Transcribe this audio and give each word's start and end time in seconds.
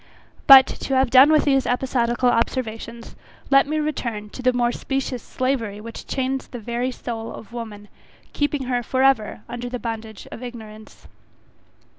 But, 0.47 0.65
to 0.65 0.95
have 0.95 1.11
done 1.11 1.31
with 1.31 1.45
these 1.45 1.67
episodical 1.67 2.27
observations, 2.29 3.15
let 3.51 3.67
me 3.67 3.77
return 3.77 4.31
to 4.31 4.41
the 4.41 4.51
more 4.51 4.71
specious 4.71 5.21
slavery 5.21 5.79
which 5.79 6.07
chains 6.07 6.47
the 6.47 6.57
very 6.57 6.89
soul 6.89 7.31
of 7.31 7.53
woman, 7.53 7.87
keeping 8.33 8.63
her 8.63 8.81
for 8.81 9.03
ever 9.03 9.43
under 9.47 9.69
the 9.69 9.77
bondage 9.77 10.27
of 10.31 10.41
ignorance. 10.41 11.07